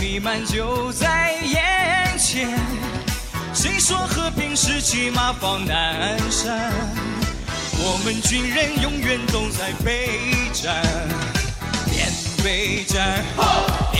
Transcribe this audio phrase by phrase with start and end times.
[0.00, 2.48] 弥漫就在眼前，
[3.54, 6.72] 谁说和平时期马放南山，
[7.78, 10.20] 我们军人永远都在备
[10.52, 10.82] 战。
[11.90, 13.95] 面对战，好。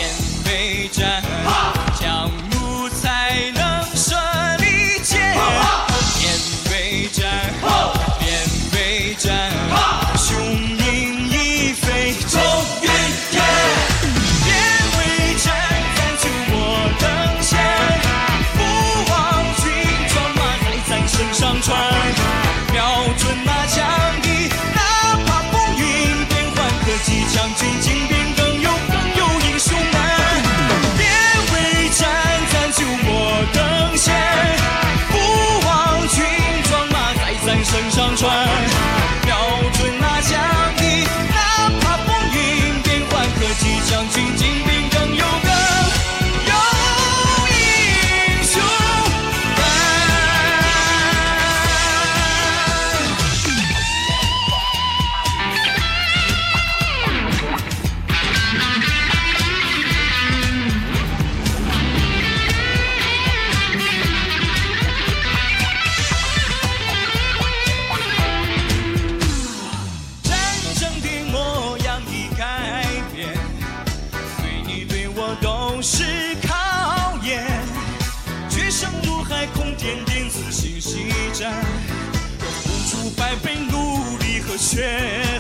[84.69, 84.83] 却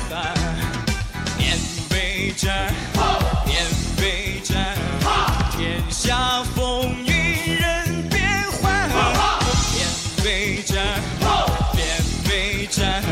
[0.08, 0.32] 憾。
[1.36, 1.58] 年
[1.90, 2.72] 备战，
[3.44, 3.66] 年
[4.00, 4.76] 备战，
[5.50, 8.88] 天下风云人变幻。
[9.74, 9.84] 年
[10.22, 10.76] 备战，
[11.74, 11.84] 年
[12.24, 13.02] 备战。